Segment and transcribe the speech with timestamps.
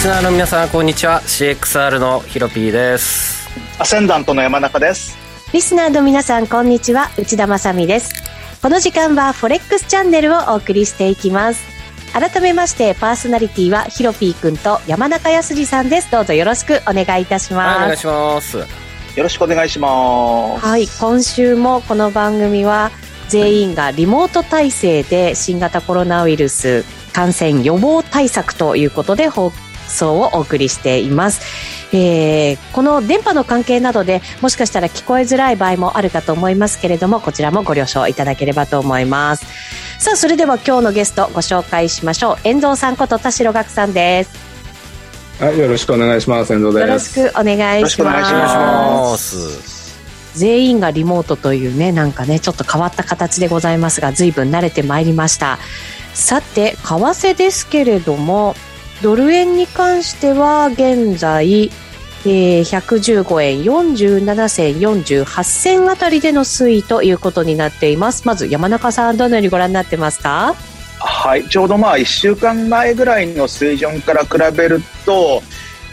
[0.00, 1.20] リスナーの皆さんこんにちは。
[1.26, 3.50] CXR のヒロピーです。
[3.78, 5.14] アセンダントの山中です。
[5.52, 7.10] リスナーの皆さんこんにちは。
[7.18, 8.14] 内田まさです。
[8.62, 11.62] この時間はフォレックスチャンネルをお送りしていきます。
[12.14, 16.10] 改めましてパーソナリティはヒロピーくんと山中康さんです。
[16.10, 18.56] どうぞよろしくお願いいたします、はい、お願いします。
[18.56, 18.64] よ
[19.18, 20.66] ろしくお願いします。
[20.66, 22.90] はい今週もこの番組は
[23.28, 29.52] 全員がリモート体制で新型コロナウイルス感染予防対策ということで放
[29.90, 31.42] 送をお送りしています。
[31.92, 39.44] えー、この電波の関係などでもしかしたら聞こえづらい場合もあるかと思いますけれどもこちらもご了承いただければと思います。
[39.98, 42.36] さあそれでは今日のゲストご紹介しましょう。
[42.44, 44.30] 遠藤さんこと田代岳さんです。
[45.40, 46.52] はいよろしくお願いします。
[46.52, 47.18] 遠藤です。
[47.18, 49.90] よろしくお願いします。
[50.34, 55.58] 全員がリモートというねなんかねちょっと変わった形でございますが随分慣れてまいりました。
[56.14, 58.54] さて為替ですけれども
[59.02, 61.70] ドル円に関しては現在、
[62.26, 68.26] えー、115円47銭48銭あたりでの推移ということになっています。
[68.26, 70.54] まず山中さんどのようにご覧になってますか？
[70.98, 75.42] はいちょうどまあ1週間前ぐらいの水準から比べると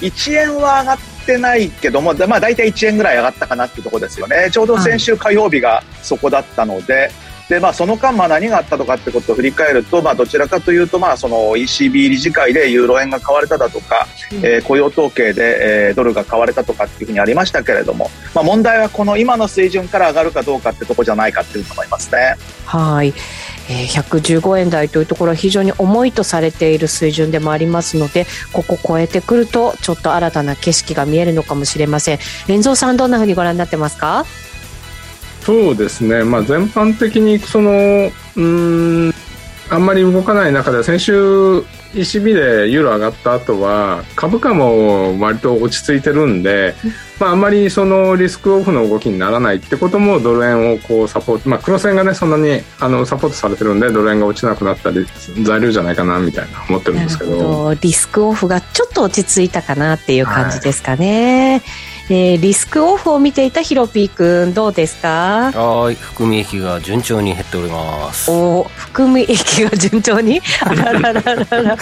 [0.01, 4.49] 1円は上がってないけども、まあ、大体1円ぐらい上がったかなっていうところですよね。
[4.51, 7.11] ちょうど先週火曜日がそこだったので、はい
[7.49, 22.35] でまあ、その間、まあ、何があったとかってことを振り返ると、まあ、どちらかというと、まあ、その ECB 理事会でユーロ円が買われただとか、うん、えー、雇用統計で、えー、ドルが買われたとかっていうふうにありましたけれども、まあ、問題はこの今の水準から上がるかどうかってとこじゃないかっていうと思いますね。
[22.65, 23.13] はい。
[23.69, 32.19] えー、115円台というところは非常に重いとされている水準でもありますのでここ超えてくるとちょっと新たな景色が見えるのかもしれません。
[32.47, 34.25] 連蔵さんどんなふうにご覧になってますか？
[35.47, 37.71] そうですね、まあ、全般的にその
[38.35, 39.13] うん
[39.69, 41.59] あんまり動かない中で先週
[41.93, 46.75] ECB でユーロ上がった後は株価も割と落ち着いてるんで、
[47.17, 55.05] まあ、あんまりそのリスクオフの動きにならないってこともドル円をこうサポート、まあ、黒線がねそんなにあのサポートされてるんでドル円が落ちなくなったり
[55.43, 57.73] 材料じゃないかなみたいな思ってるんですけど。
[57.73, 61.61] リスクオフがちょっと落ち着いたかなっていう感じですかね。
[61.65, 65.51] はいえー、リスクオフを見ていたヒロピー君どうですか？
[65.51, 68.31] はい含み益が順調に減っております。
[68.31, 70.41] お含み益が順調に？
[70.61, 71.77] あららららら。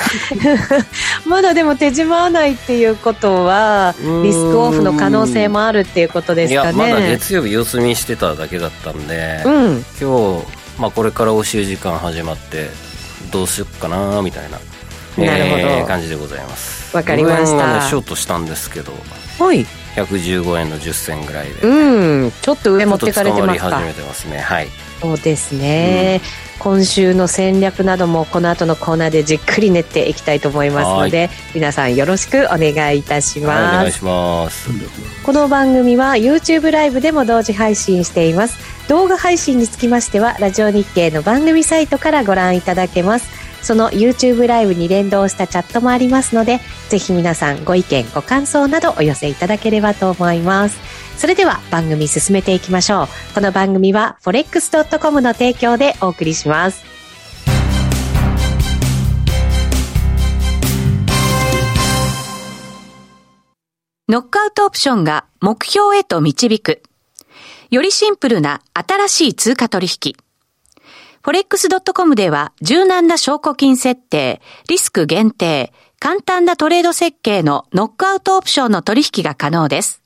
[1.28, 3.94] まだでも手締まわないっていうことは
[4.24, 6.76] リスクオフの可能性もあるっていうことですかね。
[6.76, 10.46] いやまだ月曜日様子見してただけだったんで、うん、今日、
[10.80, 12.72] まあ、これからお習時間始まって
[13.32, 14.58] どうしよっかなみたいな
[15.24, 16.98] なるほど、えー、感じでございます。
[16.98, 18.92] わかりました、ね、ショートしたんですけど。
[19.40, 23.70] はい115円の10銭ぐらいで、うん、ちょっと上持ってかれてますか。
[23.72, 24.40] 始めてますね。
[24.40, 24.68] はい。
[25.02, 26.22] そうですね、
[26.56, 34.70] うん、今週の戦略などもこの後のコーナーでじっくり練っていきたいと思いますので皆さんよろしくお願いいたします、はい、お願いします。
[35.24, 38.76] この番組は YouTube ライブでも同時配信しています。
[38.88, 43.35] 動画配信につきましてはラジオ日経の番組サイトからご覧いただけます
[43.66, 46.60] その YouTube ライブに連動したチャットもありますので、
[46.90, 50.78] ぜひ皆さんご意見、ご感想などお寄せいただければと思います。
[51.18, 53.08] それでは番組進めていきましょう。
[53.34, 56.84] この番組は forex.com の提供でお送りします。
[64.08, 66.84] ノックアウトオプションが目標へと導く。
[67.72, 70.25] よりシンプルな新しい通貨取引。
[71.26, 80.04] forex.com では柔軟な証拠金設定、リスク限定、簡単なトレード設計のノックアウトオプションの取引が可能です。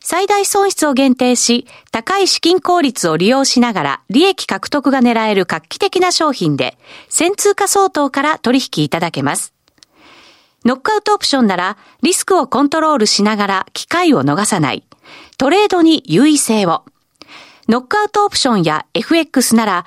[0.00, 6.76] 最大損失を限定し、高い資金効率を利用しながら利益獲得が狙える画期的な商品で、
[7.08, 9.54] 先通貨相当から取引いただけます。
[10.64, 14.82] ノックアウトオプションならリスクをコントロールしながら機会を逃さない。
[15.38, 16.82] トレードに優位性を。
[17.68, 19.86] ノックアウトオプションや FX なら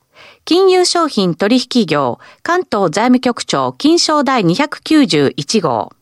[0.53, 5.93] 金融商品取引業、関東財務局長、金賞第291号。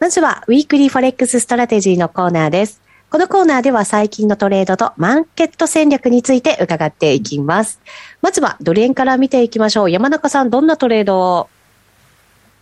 [0.00, 2.82] まずは、 Weekly Forex Strategy のコーナーです。
[3.10, 7.78] このコーナーでは最近のトレードとマーケット戦略について伺っていきます。
[8.22, 9.90] まずはドル円から見ていきましょう。
[9.90, 11.48] 山中さん、どんなトレードを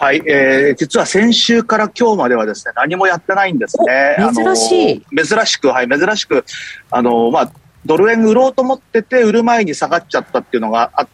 [0.00, 4.16] はい、えー、実は先週から今日まではですね、何もやってないんですね。
[4.34, 5.06] 珍しい。
[5.14, 6.42] 珍しく、はい、珍しく、
[6.90, 7.52] あの、まあ、
[7.84, 11.08] ドル円売ろうと思ってて、売る前に下がっちゃったっていうのがあっ、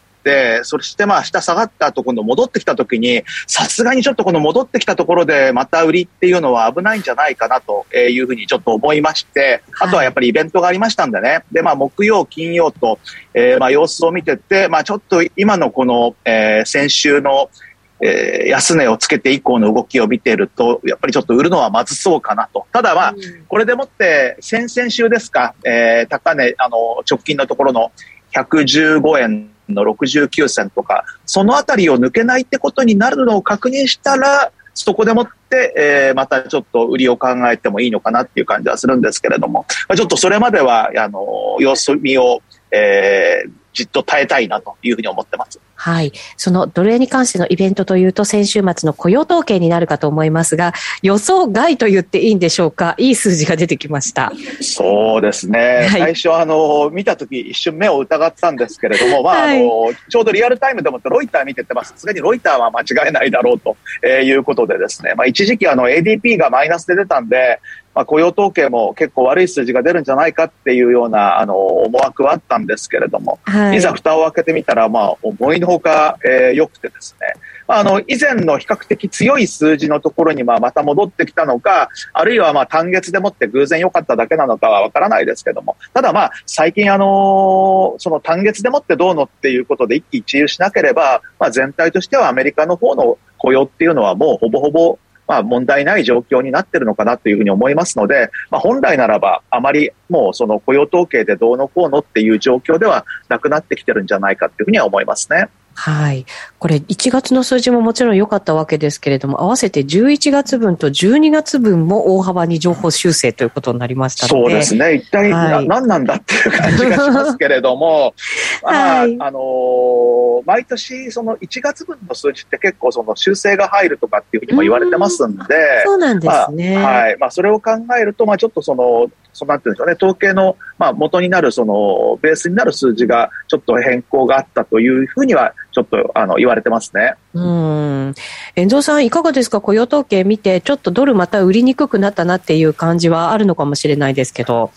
[0.63, 11.43] そしてまあ下下がった後今度戻ってきた時に、さすがにちょっとこの戻ってきたところでまた売りっていうのは危ないんじゃないかなというふうにちょっと思いまして、あとはやっぱりイベントがありましたんでね。
[11.51, 12.99] で、まあ木曜、金曜と、
[13.33, 17.49] えー、まあ様子を見てて、まあちょっと今のこの、えー、先週の
[17.99, 22.65] えー、安値をつけて以降の動きを見ていると、やっぱりちょっと売るのはまずそうかなと。
[22.71, 23.15] ただまあ、
[23.47, 27.91] これでもって、先々週ですか、えー、高値、あの、直近のところの
[28.33, 39.65] 115円の69銭とか、そのあたりを抜けないってことになるのを確認したら、そこでもって、えー、またちょっと売りを考えてもいいのかなっていう感じはするんですけれども、
[39.95, 42.41] ちょっとそれまでは、あの、様子見を、
[42.71, 45.59] えー、じっと耐えたいなというふうに思ってます。
[45.77, 46.11] はい。
[46.37, 54.33] その奴隷に関してのイベントというと、先週末の雇用統計になるかと思いますが、予想外と言っていいんでしょうか、いい数字が出てきました。
[54.61, 55.87] そうですね。
[55.89, 63.77] はい、最初、あの、見たとき、一瞬目を疑ったんですけれども、まあ、はい、あの、ちょうどリアルタイムでもロイター見てて、まあ、さすがにロイターは間違えないだろうと
[64.07, 67.59] いうことでですね、まあ、一時期、あの、ADP がマイナスで出たんで、
[67.97, 77.33] まあ、雇用統計も結構悪い数字が出るんじゃないかっていうようなあの思惑はあったんですけれども、はい、いざ蓋を開けてみたら、まあ、思いのほか、えー、良くてですね、
[77.67, 94.97] あの、以前の比較的強い数字のところにまあまた戻ってきたのか、あるいはまあ単月でもって偶然良かっただけなのかはわからないですけども、ただまあ最近あの、その単月でもってどうのっていうことで一喜一憂しなければ、まあ全体としてはアメリカの方の雇用っていうのはもうほぼほぼ
[95.27, 105.49] まあ、問題ない状況になってるのかなというふうに思いますので、まあ、本来ならば、あまりもうその雇用統計でどうのこうのっていう状況ではなくなってきてるんじゃないかというふうには思いますね。
[105.77, 106.25] はい。
[106.57, 114.49] これ1月の数字ももちろん良かったわけですけれども、合わせて11月分と12月分も大幅に情報修正ということになりましたので。
[114.49, 114.95] そうですね。
[114.95, 118.15] 一体、はい、何なんだっていう感じがしますけれども、
[118.63, 125.43] はい、まあ、あのー、毎年その1月分の数字って結構その修正が入るとかっていうふうにも言われてますんで、
[125.85, 126.73] そうなんですね。
[126.75, 127.17] まあ、はい。
[127.19, 129.05] まあ、それを考えると、まあ、ちょっとその、
[129.37, 137.13] そのなんていうんでしょうね、統計の、まあ、元になる、その、ベースになる数字がちょっと変更があったというふうには、ちょっと、あの、言われてますね。
[137.35, 138.15] うん。
[138.55, 139.61] 遠藤さん、いかがですか？
[139.61, 144.71] 雇用統計見て、ちょっとドルまた売りにくくなったなっていう感じはあるのかもしれないですけど。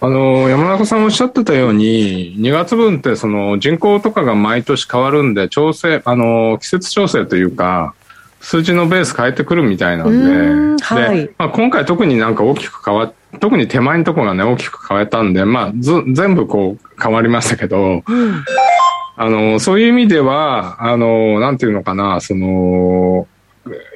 [0.00, 7.94] あの、山中さんおっしゃってたように、2月分ってその人口とかが毎年変わるんで、調整、あの、季節調整というか、
[8.40, 18.44] 数字のベース変えてくるみたいなんで、はい、まあ、今回特になんか大きく変わっ特に手前のところがね、大きく変えたんで、まあ、ず、全部こう変わりましたけど、うん、
[19.22, 23.28] あの、そういう意味では、あの、なんていうのかな、その、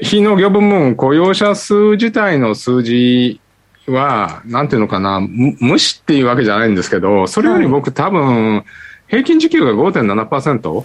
[0.03, 3.41] 非農業部門雇用者数自体の数字
[3.87, 8.65] は、なんていうのかな、無視っていうわけじゃないんですけど、それより僕多分、
[9.09, 10.85] 平均時給が5.7%、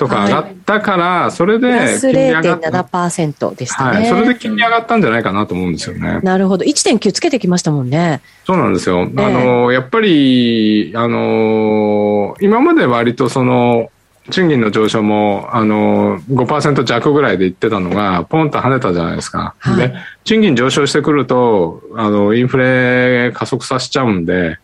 [0.00, 2.70] とか上がったから、それで金利上がった。
[2.70, 3.98] 0.7%でしたね。
[3.98, 4.06] はい。
[4.08, 6.20] それで金利上がったんじゃないかなと思うんですよね。
[6.22, 6.64] なるほど。
[6.64, 8.22] 1.9つけてきましたもんね。
[8.46, 9.02] そうなんですよ。
[9.02, 13.90] あの、やっぱり、あの、今まで割とその、
[14.30, 19.54] 賃金の上昇も、あの、5%弱ぐらいで言ってたのが、ポンと跳ねたじゃないですか。
[19.58, 24.58] はい、で、賃金上昇してくると、あの、インフレ加速させちゃうんで、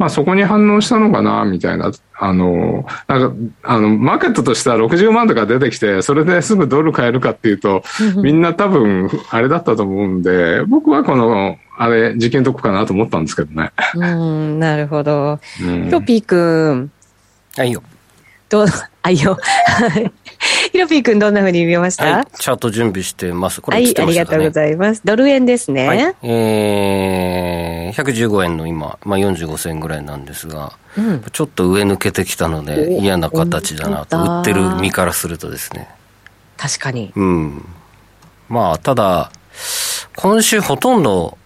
[0.00, 1.92] まあそこに反応したのかな、みたいな。
[2.18, 7.82] あの、なんか、あの、マーケットとしては60万とか出てきて、それですぐドル買えるかっていうと、
[8.16, 13.72] みんな多分、あれだったと思うんで、僕はこの、あれ、事件どこかなと思ったんですけどね。
[13.94, 15.38] うん、なるほど。
[15.62, 16.90] うん、ヒロピー君。
[17.58, 17.82] はいよ。
[18.48, 18.66] どう、
[19.02, 19.36] あいよ。
[20.72, 23.60] ヒロピー君どんなふうに見ました、はい、チャート準備してます。
[23.60, 25.02] これ、ね、はい、ありがとうございます。
[25.04, 25.86] ドル円ですね。
[25.86, 35.88] はい、えー、115円の今、まあ、45銭ぐらいなんですが、うん、ちょっと上抜けてきたので嫌な形だなと、売ってる身からするとですね。
[36.56, 37.12] 確かに。
[37.16, 37.64] うん。
[38.48, 39.32] まあ、ただ、
[40.16, 41.38] 今週ほとんど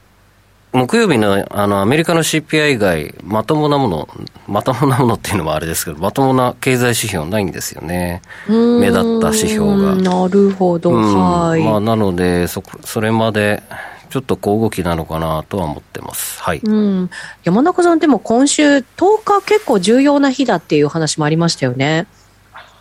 [0.74, 4.08] 木曜日のあのアメリカの CPI 以外、まともなもの、
[4.48, 9.94] まともなものっていうのもあれですけど、まともな経済指標ないんですよね、目立った指標が。
[9.94, 11.62] なるほど、はい。
[11.62, 13.62] まあ、なのでそ、それまで
[14.10, 16.42] ちょっと小動きなのかなとは思ってます。
[16.42, 16.60] はい。
[16.64, 17.10] うん。
[17.44, 18.84] 山中さん、でも今週10
[19.24, 22.08] 日結構重要な日だっていう話もありましたよね。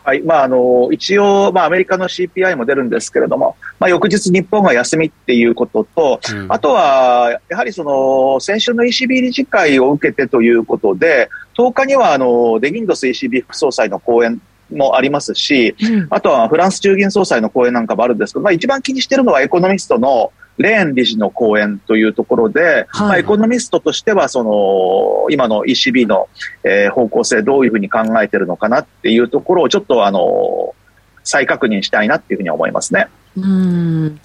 [0.04, 0.22] はい。
[0.22, 14.42] まあ、あの一応、まあ、アメリカの CPI も出るんですけれども、まあ、翌日、日本が休みっていうことと、うん、あとはやはりその先週の ECB 理事会を受けてということで、10日にはあのデギンドス ECB 副総裁の講演
[14.72, 26.30] もありますし、うん、あとはフランス中銀総裁の講演なんかもあるんですけど、まあ、一番気にしているのはエコノミストのレーン理事の講演というところで、はい、まあ、エコノミストとしては、その、今の ECB の、
[26.64, 30.76] えー、方向性どういうふうに考えてるのかなっていうところをちょっとあの、
[31.24, 33.08] 再確認したいなっていうふうに思いますね。
[33.38, 34.20] うん。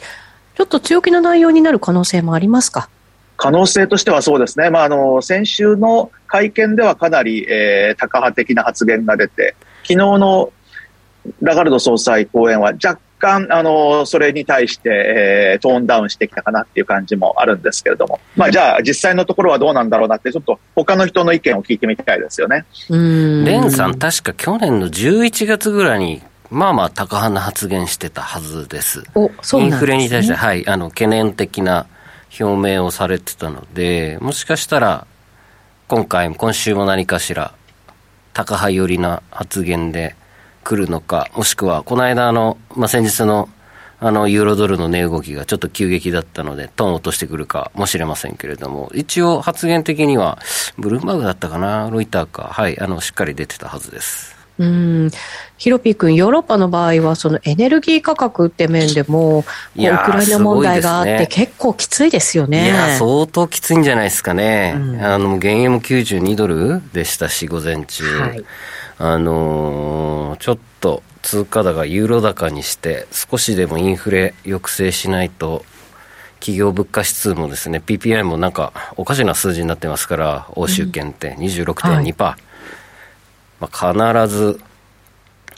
[0.55, 2.91] ちょっと強気な内容になる可能性もありますか？
[3.37, 4.69] 可能性としてはそうですね。
[4.69, 10.53] まあ、あの、先週の会見ではかなり、えー、高派的な発言が出て、昨日の
[11.41, 22.65] ラガルド総裁講演は若干、あの、それに対して、えー、トーンダウンしてきたかなっていう感じもあるんですけれども、まあ、じゃあ、実際のところはどうなんだろうなって、ちょっと他の人の意見を聞いてみたいですよね。
[22.89, 29.05] レンさん、確か去年の11月ぐらいに、まあまあ、高派な発言してたはずです。
[29.15, 31.87] おそう、ね、インフレに対して、はい、あの、懸念的な
[32.41, 35.07] 表明をされてたので、もしかしたら、
[35.89, 37.53] 今回、今週も何かしら、
[38.33, 40.15] 高派寄りな発言で、
[40.69, 43.49] 来るのか、もしくは、この間の、まあ、先日の、
[44.01, 50.39] あの、ユーロドルの値動きがちょっと急激だったので、トーン落としてくるかもしれませんけれども、一応発言的には、
[50.77, 54.37] ブルームバーグだったかな、ロイターか、はい、あの、しっかり出てたはずです。
[54.59, 55.11] うん。
[55.57, 62.67] ヒロピー君、ヨーロッパの場合は、そのエネルギー価格って面でも、ウクライナ問題があって、結構きついですよね。
[62.67, 64.75] いや、相当きついんじゃないですかね。
[64.77, 68.05] うん、あの、原油も92ドルでしたし、午前中。
[68.21, 68.45] はい
[69.01, 75.65] あのー、ちょっと通貨高、ユーロ高にして、少しでもインフレ抑制しないと、
[76.41, 82.43] 企業物価指数もですね、PPI もなんかおかしな数字になってますから、欧州圏って26.2%、はい、
[83.61, 84.61] まあ、必ず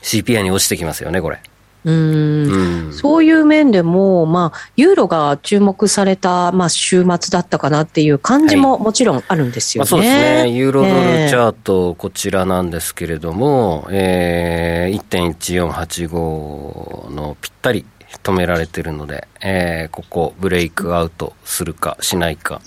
[0.03, 1.41] CPI に落ちてきますよね、これ。
[1.85, 9.91] うんそういう面でも、まあ、ユーロが注目された、まあ、週末だったかなっていう感じももちろんあるんですよね。
[9.91, 10.51] はいまあ、そうですね。
[10.51, 15.01] ユーロドルチャート、こちらなんですけれども、えー、
[15.39, 17.87] 1.1485のぴったり
[18.23, 22.61] 止められてるので、えー、ここブレイクアウトするかしないか。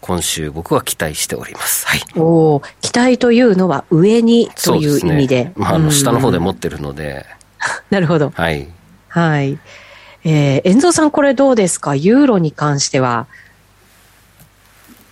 [0.00, 1.86] 今週僕は期待しております。
[1.86, 2.00] はい。
[2.16, 5.36] お期待というのは上にという意味で。
[5.36, 7.24] でね、まあ、あの下の方で持ってるので。
[7.90, 8.30] なるほど。
[8.34, 8.68] はい。
[9.08, 9.58] はい。
[10.24, 11.94] えー、遠藤さん、これどうですか？
[11.94, 13.26] ユーロに関しては。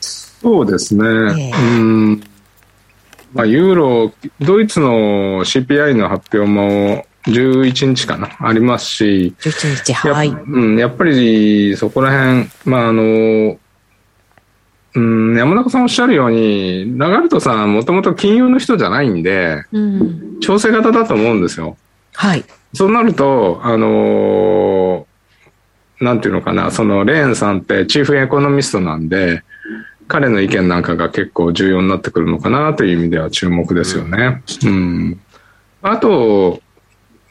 [0.01, 1.05] そうですね。
[1.05, 2.23] えー、うん。
[3.35, 9.35] まあ、ユーロ、ドイツの CPI の発表も11日かな、ありますし。
[9.41, 10.29] 11日、はい。
[10.29, 13.59] うん、やっぱりそこら辺、まあ、あの、
[14.95, 21.77] うん、山中さんおっしゃるように、ラガルトさんもともと金融の人じゃないんで、うん、調整型だと思うんですよ。
[22.15, 22.45] はい。
[22.73, 29.43] そうなると、あのー、なんていうのかな、そのレーンさんってチーフエコノミストなんで、
[30.09, 34.43] 彼の意見なんかが結構重要になってくるのかなという意味では注目ですよね。
[34.65, 35.21] うん。
[35.83, 36.61] あと、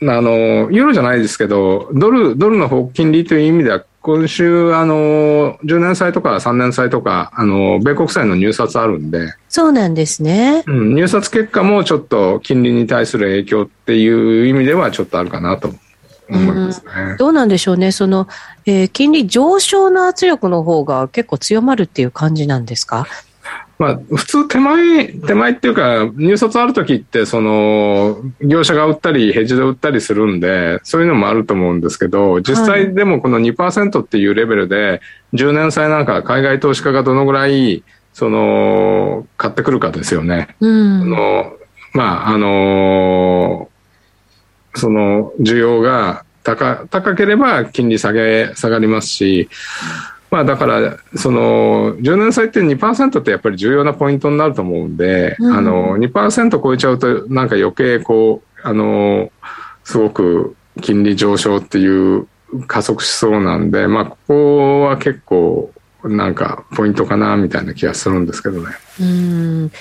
[0.02, 9.34] あの、ユーロじゃないですけど、ドル、ドルの金利という意味では今週、あの、10年債とか3年債とか、あの、米国債の入札あるんで。
[9.50, 10.64] そうなんですね。
[10.68, 15.74] うん、入札結果もちょっと金利に対する影響っていう意味ではちょっとあるかなと
[16.30, 16.92] 思いますね。
[17.12, 17.92] うん、どうなんでしょうね。
[17.92, 18.28] その、
[18.66, 23.06] えー、金利上昇の圧力の方が結構強まるっていう感じなんですか？
[23.80, 35.00] まあ、普通手前、手前っていうか、入札ある時って、その、業者が売ったり、ヘッジで売ったりするんで、そういうのもあると思うんですけど、実際でもこの2%っていうレベルで、
[35.34, 40.58] 10年債なんか海外投資家がどのぐらい、その、買ってくるかですよね。
[40.60, 41.54] うん、の
[41.94, 43.70] まあ、あの
[44.76, 49.50] その、需要が高、高ければ金利下げ、下がりますし、
[50.32, 59.32] まあだから、その、10年債って2%ってやっぱり重要なポイントになると思うんで、うん、あの、2%超えちゃうと、なんか余計こう、あの、
[59.84, 62.28] すごく金利上昇っていう
[62.68, 65.72] 加速しそうなんで、まあここは結構、
[66.04, 68.68] なんかポイントかなみたいな気がするんですけどね。
[69.02, 69.72] うん。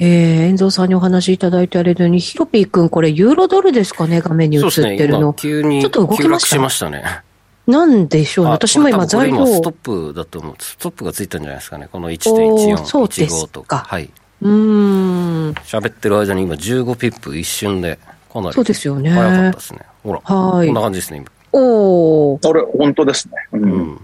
[0.00, 5.28] えー、遠藤さんにお話しいただいてあれのように、ヒロピー君、これユーロドルですかね、画面に映ってるの。
[5.28, 6.48] ね、急にちょっと動きました。
[6.48, 7.22] しましたね。
[7.68, 8.52] なんでしょうね。
[8.52, 9.46] 私も今材料。
[9.46, 10.54] ストップだと思う。
[10.58, 11.86] ストップがついたんじゃないですかね。
[11.92, 13.84] この1.1415とか。
[13.86, 14.10] はい。
[14.40, 15.50] うん。
[15.64, 17.98] 喋ってる間に今15ピップ一瞬で、
[18.32, 18.54] かなり。
[18.54, 19.10] そうですよね。
[19.10, 19.80] 早かったですね。
[20.02, 20.20] ほら。
[20.20, 20.66] はい。
[20.66, 21.26] こんな感じですね、今。
[21.52, 22.40] おお。
[22.42, 23.34] あれ、本当ですね。
[23.52, 23.62] うん。
[23.62, 24.00] うん、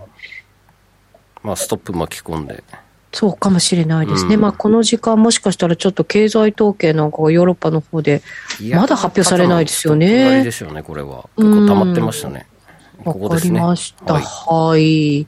[1.42, 2.62] まあ、ストップ巻き込んで。
[3.14, 4.35] そうかもしれないですね。
[4.35, 8.21] うん、まあ、この時間もしかしたらちょっと経済統計なんかがヨーロッパの方で、
[8.75, 10.44] まだ発表されないですよね。
[10.44, 11.30] ですよね、これは。
[11.38, 12.47] 結構溜まってましたね。
[13.04, 14.14] わ、かりました。
[14.14, 14.23] はい。
[14.23, 15.26] はい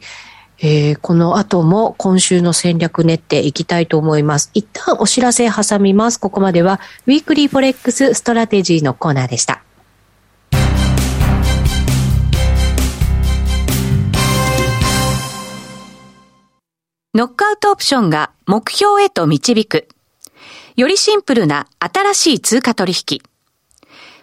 [0.58, 4.50] えー、この後も今週の戦略練っていきたいと思います。
[4.54, 6.18] 一旦お知らせ挟みます。
[6.18, 9.62] ここまでは、 Weekly Forex Strategy のコーナーでした。
[17.14, 19.88] ノックアウトオプションが目標へと導く。
[20.76, 23.22] よりシンプルな新しい通貨取引。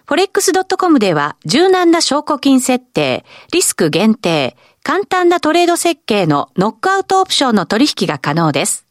[0.06, 8.84] forex.com では柔軟な証拠金設定、リスク限定、簡単なトレード設計のノックアウトオプションの取引が可能です。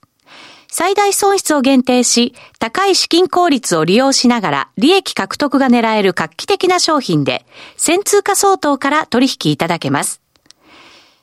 [0.68, 7.46] 最大損失を限定し、高い資金効率を利用しながら利益獲得が狙える画期的な商品で、
[7.78, 10.20] 1000通貨相当から取引いただけます。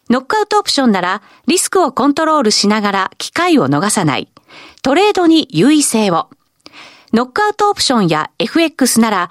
[0.08, 4.28] ノックアウトオプションならリスクをコントロールしながら機会を逃さない。
[4.82, 6.28] トレードに優位性を。
[7.12, 9.30] ノックアウトオプションや FX なら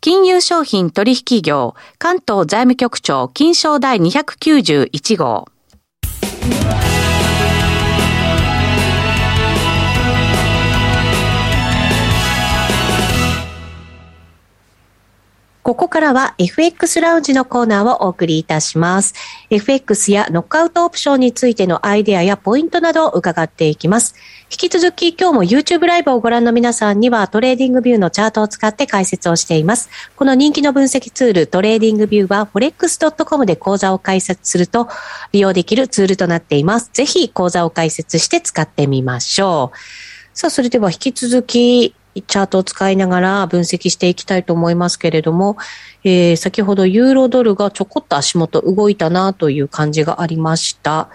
[0.00, 5.46] 金融商品取引業関東財務局長金賞第291号。
[15.62, 19.14] ここからは FX ラウンジのコーナーをお送りいたします。
[19.48, 24.16] FX やノックアウトオプションについてのアイデアやポイントなどを伺っていきます。
[24.50, 29.88] 引き続き今日も YouTube ライブをご覧の皆さんには TradingView のチャートを使って解説をしています。
[30.16, 34.88] この人気の分析ツール TradingView は forex.com で口座を開設すると
[35.30, 36.90] 利用できるツールとなっています。
[36.92, 39.78] ぜひ口座を開設して使ってみましょう。
[40.34, 45.56] さあ、それでは引き続きチャートを使いながら分析していきたいと思いますけれども、
[46.04, 51.08] えー、先ほどユーロドルがちょこっと足元動いたなという感じがありました。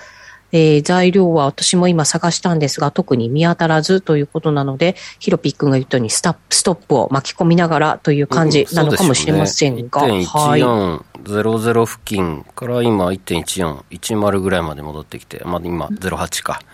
[0.52, 10.04] えー、材料は私も今探したんですが、特に見当たらずということなので、ヒロピックが言ったようにスタストップを巻き込みながらという感じなのかもしれませんが。
[10.04, 16.66] うん、ね、1.1400付近から今1.1410ぐらいまで戻ってきて、まあ今08かっ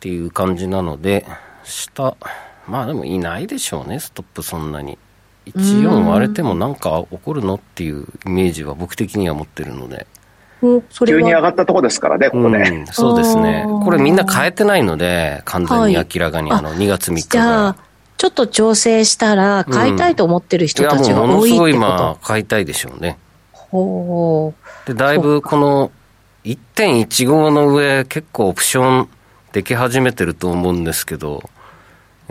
[0.00, 1.24] ていう感じなので、
[1.62, 2.16] 下、
[2.66, 4.98] まあでもいないでしょうね、ストップそんなに。
[5.46, 10.06] 14割れてもなんか起こるのっていうイメージは僕的には持ってるので。
[11.06, 13.66] 急に上がったとこですからね、ここね、うん、そうですね。
[13.84, 17.76] これみんな変えてないので、完全に明らかに、あの、2月3日じゃあ、
[18.16, 23.18] ちょっと調整したら、買いたいと思ってる人たちが多いってこと、うん、いや、もうものすごい今、買いたいでしょうね。
[23.52, 24.54] ほ
[24.86, 24.88] う。
[24.88, 25.90] で、だいぶこの
[26.44, 29.08] 1.15の上、結構オプション
[29.52, 31.42] でき始めてると思うんですけど、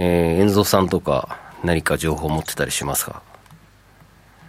[0.04, 3.22] えー、遠藤さんとか何か情報持ってたりしますか？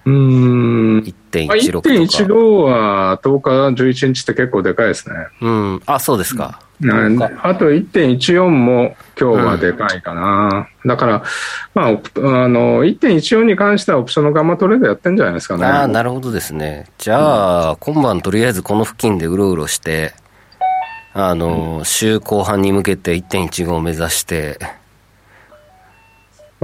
[0.05, 0.99] うん。
[0.99, 1.89] 1.16とか。
[1.89, 5.15] 1.15は10日、11日って結構でかいですね。
[5.41, 5.83] うん。
[5.87, 6.61] あ、そうですか。
[6.83, 10.69] うん、あと1.14も今日はでかいかな。
[10.85, 11.23] うん、だから、
[11.73, 11.93] まあ、あ
[12.49, 15.65] の、1.14に関してはオプションのガンマトレードやってんじゃないですかね。
[15.65, 16.87] ああ、なるほどですね。
[16.99, 20.15] じゃあ、うん、今晩とりあえずこの付近でうろうろして、
[21.15, 24.59] あの、週後半に向けて1.15を目指して、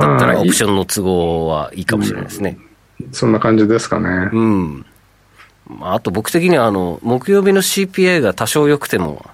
[0.00, 2.58] だったらオプションの都合はいいかもしれないですね。
[3.12, 4.30] そんな感じですかね。
[4.32, 4.86] うん。
[5.80, 9.24] あと僕的にはあの、木曜日の CPA が多少良くても、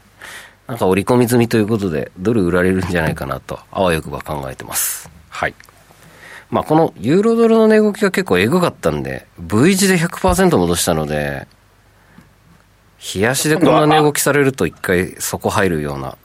[0.68, 5.08] なんか織り込み済みということで、ドル売られるんじゃないかなと、あわよくば考えてます。
[5.28, 5.54] はい。
[6.50, 11.46] まあこのユーロドルの値動きが結構エグかったんで、V 字で100%戻したので、
[13.14, 16.16] 冷やしでこんな値動きされると一回そこ入るような。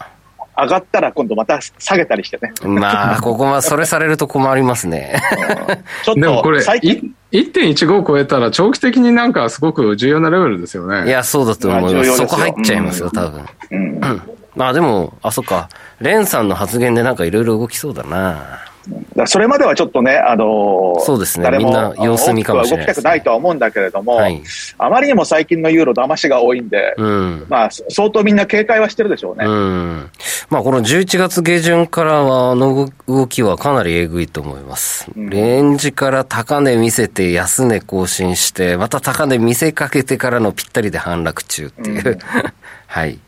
[0.62, 2.54] 上がったら今度また下げたりしてね。
[2.64, 5.22] まあ、 ここはそれされると困りますね。
[6.04, 11.08] ちょっでもことれ、最近、い1.15超えたら長期的になんかすごく重要なレベルですよね。
[11.08, 12.14] いや、そうだと思います。
[12.14, 13.46] すよそこ入っちゃいますよ、多分。
[13.72, 14.22] うん、
[14.56, 15.70] まあでも、あ、そっか。
[16.00, 18.71] レンさんの発言でなんかいろいろ動きそうだな。
[19.16, 24.42] だそれまではちょっとね、あのーそうですね誰もみんな様子見かもしれないね動きたくないとは思うんだけれども、はい
[24.78, 27.46] あまりにも最近のユーロ、騙しが多いんで、うん。
[27.50, 29.46] まあ、相当みんな警戒はしてるでしょうね。
[29.46, 30.10] うん。
[30.50, 35.10] まあこの11月下旬からは、あの動きはかなりえぐいと思います。
[35.16, 42.20] レンジから高値見せて安値更新して、また高値見せかけてからのぴったりで反落中っていう。
[42.88, 43.20] はい。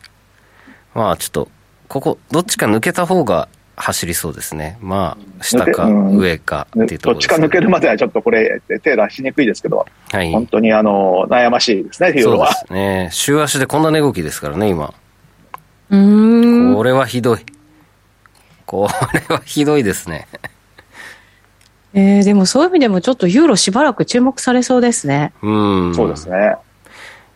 [0.94, 1.48] まあちょっと、
[1.88, 4.78] ここ、どっちか抜けた方が走りそうですね。
[4.80, 10.30] まあ、下かうん上かっていうところです、どっちか抜けるまではちょっとこれ、手出しにくいですけど、はい。
[10.32, 12.52] 本当にあの悩ましいですね、ユーロは。
[12.52, 13.08] そうですね。
[13.12, 14.94] 週足でこんな値動きですからね、今。
[15.90, 16.74] うーん。
[16.74, 17.38] これはひどい。
[18.66, 20.28] これはひどいですね。
[21.94, 25.32] えー、でもそういう意味でもちょっとユーロしばらく注目されそうですね。
[25.42, 25.94] うん。
[25.94, 26.56] そうですね。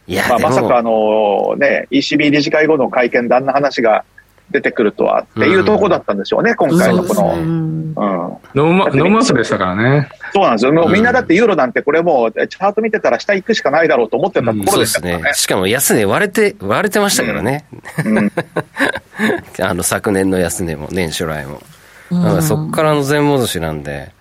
[0.09, 4.05] いや、まあ、まさかあの、ね、ECB 理事会後の会見であんな話が
[4.51, 7.15] 出てくるとはっていうところだったんでしょうね、今回のこの。
[7.15, 7.45] そうねうん。
[7.45, 10.09] うん、ノーマノーマークでしたからね。
[10.33, 10.73] そうなんですよ。
[10.73, 15.35] もうみんなだってユーロなんてこれもうチャート見てたら下行くしかないだろうと思ってたところそうですでしたからねね。。
[15.35, 17.67] しかも安値割れて、割れてましたからね。
[18.05, 18.33] うん
[19.61, 21.61] あの昨年の安値も、年初来も。
[22.11, 24.13] うんだからそっからの全戻しなんで、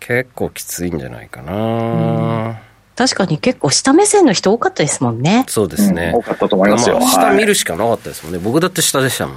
[0.00, 2.58] 結構きついんじゃないかな、
[2.96, 5.44] 確かに結構下目線の人多かったですもんね。
[5.48, 6.12] そうですね。
[6.14, 6.98] 多かったと思いますよ。
[6.98, 8.40] まあ下はい見るしかなかったですもんね。
[8.42, 9.36] 僕だって下でしたもん。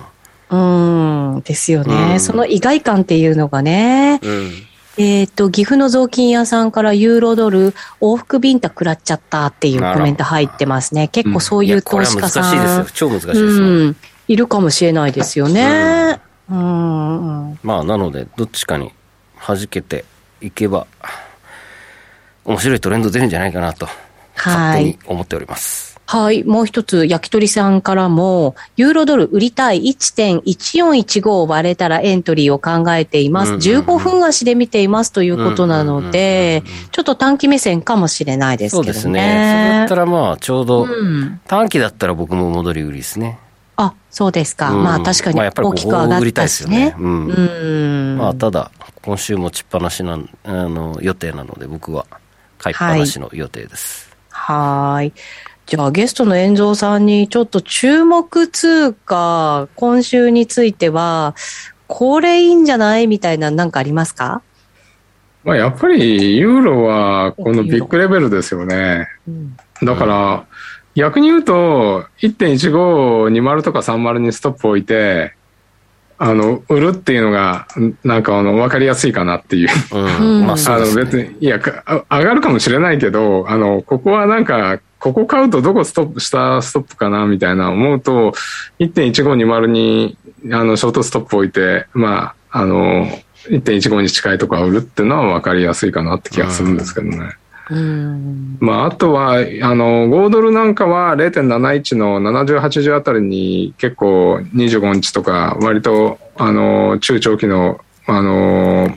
[0.54, 1.42] うーん。
[1.42, 2.14] ですよね。
[2.14, 4.20] うんその意外感っていうのがね。
[4.22, 4.52] うん。
[4.96, 11.08] えっ、と、岐阜の雑巾屋さんからユーロドル往復ビンタ食らっちゃったっていうコメント入ってますね。
[11.08, 12.54] 結構そういう投資家さん。
[12.54, 13.10] いやこれは難しいですよ。
[13.10, 13.46] 超難しいですよ。
[13.46, 13.50] う
[13.88, 13.96] ん。
[14.28, 16.20] いるかもしれないですよね。
[16.50, 17.48] うん。
[17.50, 18.92] うんまあ、なので、どっちかに
[19.46, 20.06] 弾けて
[20.42, 20.86] いけば、
[22.46, 23.96] 面白いトレンド出るんじゃないかなと、はい
[24.36, 25.00] 勝手に。
[25.06, 25.93] 思っております。
[25.93, 25.93] はい。
[26.46, 33.48] もう一つ、焼き鳥さんからも、ユーロドル売りたい1.1415を割れたらエントリーを考えています。
[33.48, 38.86] うんうんうん15分足で見ていますということなのでうんうんうんうん、ちょっと短期目線かもしれないですけどね。
[38.86, 39.22] そうですね。
[39.22, 41.40] それだったらまあ、ちょうど、うん。
[41.48, 43.40] 短期だったら僕も戻り売りですね。
[43.76, 44.72] あ、そうですか。
[44.72, 46.96] うんまあ確かに大きく上がったたいですよねしね。
[47.00, 47.34] うんう
[48.16, 48.18] ん。
[48.18, 48.72] まあ、ただ、
[49.02, 52.06] 今週持ちっぱなしなん、あの、予定なので、僕は
[52.58, 54.16] 買いっぱなしの予定です。
[54.30, 55.14] はーい。
[55.66, 61.36] じゃあゲストの遠蔵さんにちょっと注目通貨、今週については、
[61.88, 64.42] これいいんじゃないみたいななんかありますか？
[65.44, 69.08] まあ、やっぱりユーロはこのビッグレベルですよね。
[69.28, 69.58] うん。
[69.84, 70.46] だから、
[70.96, 75.34] 逆に言うと、1.1520とか30にストップ置いて、
[76.18, 77.68] あの、売るっていうのが、
[78.04, 79.70] なんかあの、わかりやすいかなっていう。
[80.46, 80.86] まあ、そあの。
[80.94, 88.32] 別に、いや、上がるかもしれないけど、あの、ここはなんか、ここ買うとどこストップ、下ストップかなみたいな思うと、
[88.80, 90.18] 1.1520に、
[90.50, 93.06] あの、ショートストップ置いて、まあ、あの、
[93.50, 97.36] 1.15に近いとこは売るっていうのは分かりやすいかなって気がするんですけどね。
[97.70, 98.58] うん。
[98.62, 108.88] まあ、あとは、あの、5ドルなんかは0.71の70、80あたりに結構25日とか割と、あの、中長期の、あの、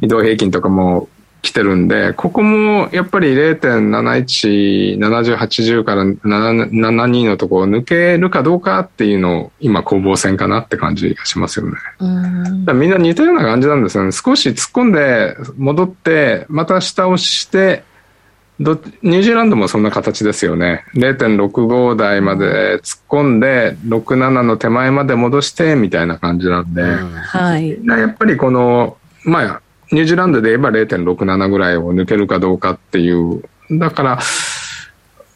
[0.00, 1.10] 移動平均とかも
[1.42, 11.72] 来てるんで、ここもやっぱり0.71、70、80から72のとこを抜けるかどうかっていうのを今攻防戦かなって感じがしますよね。
[11.98, 14.12] うんだみんな似たような感じなんですよね。
[14.12, 17.82] 少し突っ込んで、戻って、また下押して、
[18.60, 20.84] どニュージーランドもそんな形ですよね。
[20.94, 27.80] 0.65台まで突っ込んで、67の手前まで戻して、みたいな感じなんで、うんはい。
[27.82, 29.61] なやっぱりこの、まあ、
[29.92, 33.42] ニュージーランドで言えば0.67ぐらいを抜けるかどうかっていう。
[33.70, 34.18] だから、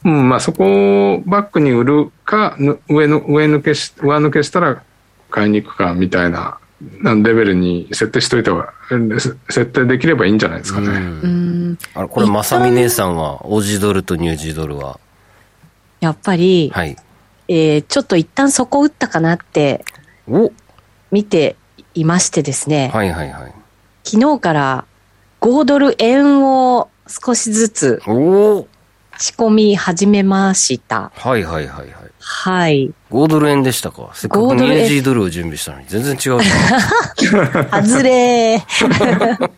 [0.04, 4.82] うん、まあそこをバックに売るか、ぬ上の、上抜けし、上抜けしたら
[5.30, 6.58] 買いに行くかみたいな、
[7.00, 8.72] なレベルに設定しといては、
[9.48, 10.88] 設定できればいいんじゃないですかね。
[10.88, 11.78] うん。
[11.94, 14.98] あれ、これ、まさみ姉さんは、オージードルとニュージードルは、
[16.00, 16.96] やっぱり、はい。
[17.48, 19.84] えーちょっと一旦そこ打ったかなって
[20.28, 20.50] お
[21.12, 21.56] 見て
[21.94, 23.54] いましてですね、はいはいはい。
[24.08, 24.84] 昨日から
[25.40, 31.10] 5ドル円を少しずつ仕込み始めました。
[31.12, 31.90] はいはいはいはい。
[32.20, 32.92] はい。
[33.10, 34.10] 5ドル円でしたか？
[34.14, 36.40] せっかく5ドルを準備したのに、全然違う。
[36.40, 39.50] 外れー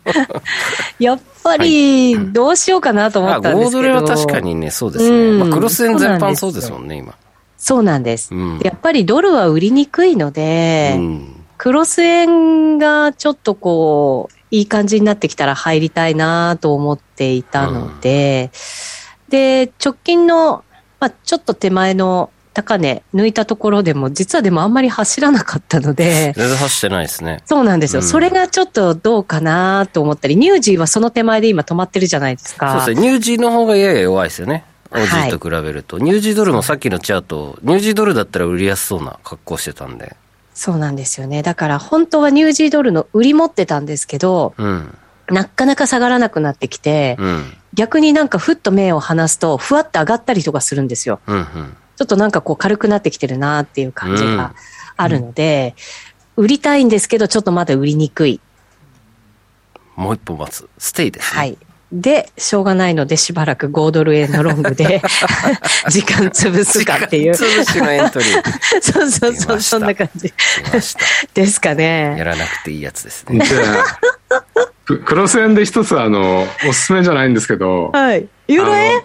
[0.99, 3.81] やっぱり、どうしようかなと思あ、5ったんですけど。
[3.83, 5.15] ドルは確かにね、そうですね。
[5.15, 7.13] うんまあ、クロス円全般そうなんですよそうですもんね、今。
[7.57, 8.33] そうなんです。
[8.33, 8.59] うん。
[8.63, 18.51] やっぱりドルは売りにくいので、うんクロス円がちょっとこう、いい感じになってきたら入りたいなと思っていたので、
[19.29, 20.63] で、直近の、
[20.99, 27.41] まあ、ちょっと手前の高値抜いたところでも、実はでもあんまり走らなかったので、全然走ってないですね。
[27.45, 28.01] そうなんですよ。
[28.01, 32.79] うんそれがちょっとどうかなと思ったり、ニュージーはその手前で今止まってるじゃないですか。
[32.81, 33.07] そうですね。
[33.07, 34.65] ニュージーの方がやや弱いですよね。
[34.91, 35.99] オージはいーと比べると。
[35.99, 40.15] ニュージードルもさっきのチャート、ニュージードルだったら売りやすそうな格好してたんで。
[40.59, 41.41] そうなんですよね。
[41.41, 44.93] だから本当はニュージードルの売り持ってたんですけど、うん。
[45.29, 47.53] なかなか下がらなくなってきて、うん。
[47.73, 51.21] 逆になんかふっと目を離すと、ふわっと上がったりとかするんですよ。
[51.27, 51.37] うん。
[51.37, 51.77] うん。
[51.95, 54.53] ちょっとなんかこう軽くなってきてるなっていう感じが
[54.97, 55.75] あるので、
[56.35, 58.41] 売りたいんですけど、ちょっとまだ売りにくい。
[59.95, 60.67] もう一歩待つ。
[60.77, 61.39] ステイですね。
[61.39, 61.57] はい。
[61.91, 65.01] で、しょうがないので、しばらく5ドル円のロングで、
[65.89, 67.31] 時間潰すかっていう。
[67.33, 68.81] 潰しのエントリー。
[68.81, 70.31] そうそうそう、そんな感じ。
[71.33, 72.21] ですかやね。
[72.23, 73.43] らなくていいやつですね。
[74.85, 78.27] ククロス円で一つあの、おすすめじゃないんですけど、はい。
[78.47, 79.01] ユーロ円？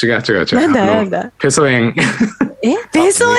[0.00, 0.60] 違う違う違う。
[0.60, 1.30] なんだなんだ？
[1.40, 1.94] ペソ円。
[2.62, 2.74] え？
[2.92, 3.34] ペソ円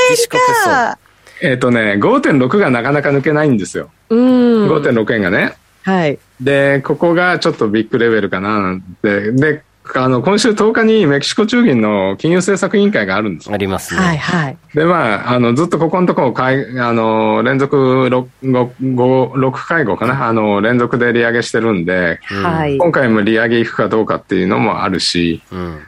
[0.66, 0.98] か。
[1.42, 3.90] えっとね、5.6がなかなか抜けないんですよ。
[4.10, 4.70] うん。
[4.70, 5.54] 5.6円がね。
[5.84, 6.20] はい。
[6.41, 9.32] で、ここがちょっとビッグレベルかななんて。
[9.32, 9.63] で、
[9.95, 13.99] あの、今週10日にメキシコ中銀の金融政策委員会があるんですよありますね。
[13.99, 14.58] はいはい。
[14.73, 22.78] で、まあ、あの、ずっとここのところ、かいあの、連続 6, 5 6会合かな、あの、連続で利上げしてるんで、うんはい。
[22.78, 25.80] 今回も利上げいくかどうかっていうのもあるし、うん。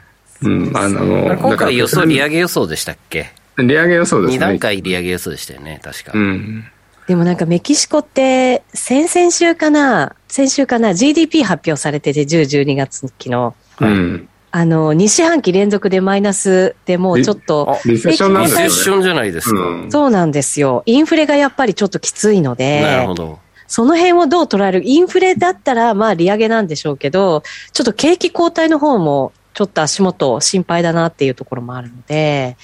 [0.42, 3.30] うん、あの、今回予想、利上上げ予想でしたっけ？
[3.58, 3.64] げ。
[3.64, 4.34] 利上げ予想ですね。
[4.34, 6.12] 二段階利上げ予想でしたよね、確か。
[6.14, 6.64] うん。
[7.06, 13.54] でもなんかメキシコって、先々週かな先週かな ?GDP 発表されてて、10、12月期の。
[13.80, 14.28] うん。
[14.54, 18.70] あの、2四半期連続でマイナスでもうちょっと、リセッションなんリですよね。
[18.70, 19.60] セッションじゃないですか。
[19.60, 20.82] うんそうなんですよ。
[20.86, 23.38] インフレがやっぱりちょっときついのなるでほ、ど。
[23.66, 24.82] その辺をどう捉える？
[24.84, 32.56] インフレだったら、まあ利上げなんでしょうけど、ちょっと景気後退の方も、ちょっと足元心配だなっていうところもあるので、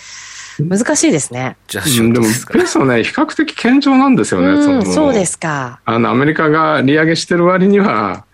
[0.61, 1.57] 難しいですね。
[1.69, 2.53] じゃでもトです、か？
[2.55, 4.49] ペソね、比較的堅調なんですよね。
[4.49, 5.81] うん、のそうですか。
[5.85, 8.25] あの、アメリカが利上げしてる割には、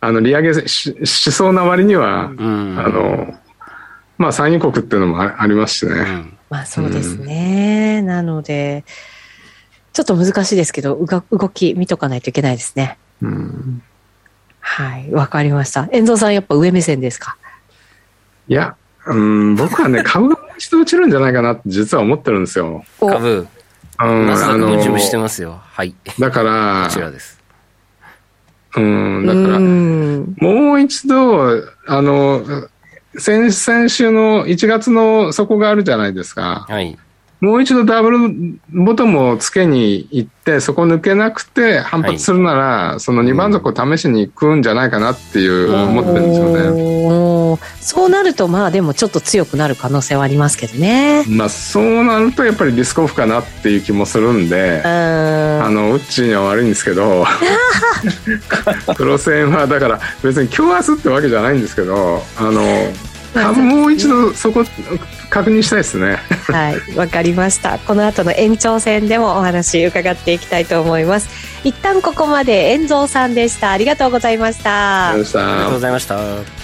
[0.00, 2.78] あの、利上げししそうな割には、うん。
[2.78, 3.34] あの、
[4.18, 5.92] まあ、産油国っていうのもあありますしね。
[5.92, 8.02] うんまあそうですね。
[8.02, 8.84] なので、
[9.92, 12.98] ちょっと難しいですけど、うが動き見とかないといけないですね。
[13.22, 13.82] うん
[14.58, 15.88] はい、わかりました。
[15.92, 17.36] 遠藤さんやっぱ上目線ですか？
[18.48, 18.74] いや、
[19.06, 22.84] うん、僕はね、 株一度落ちるんじゃないかなって実は思ってるんですよ。
[23.00, 23.48] お株、
[23.98, 25.58] うん、あのも準備してますよ。
[25.62, 25.94] はい。
[26.18, 27.40] だからこち、らです。
[28.76, 32.44] うん、だから、うんもう一度、あの、
[33.16, 36.66] 先先週の1月の底があるじゃないですか。
[36.68, 36.98] はい。
[37.40, 38.18] もう一度ダブル
[38.70, 47.58] ボトムをつけに行って、そこ抜けなくて反発するなら、その2番底を試しに行くんじゃないかなっていう思ってるんですよね。
[47.80, 51.24] そうなると、まあでもちょっと強くなる可能性はありますけどね。
[51.28, 54.90] まあそうなるとやっぱりリスクオフかなっていう気もするんでう、ん。
[55.64, 57.24] あの、ウッチーには悪いんですけど、
[58.96, 62.62] クロス円はだから別に今日明日ってわけじゃないんですけど、あの、
[63.32, 64.64] 株もう一度そこ
[65.30, 66.18] 確認したいですね。
[66.48, 67.78] はい、わかりました。
[67.78, 71.28] この後の延長戦でもお話伺っていきたいと思います。
[71.64, 73.70] 一旦ここまで遠蔵さんでした。
[73.70, 75.10] ありがとうございました。
[75.10, 76.22] ありがとうございましたあ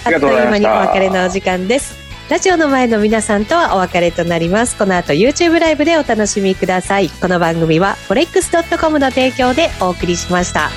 [0.09, 0.46] りがとうございました。
[0.46, 2.07] あっという間にお別れのお時間です。
[2.29, 4.76] ラジオの前の皆さんとはお別れとなります。
[4.76, 7.09] この後 YouTube ライブでお楽しみください。
[7.09, 10.70] この番組は forex.com の提供でお送りしました。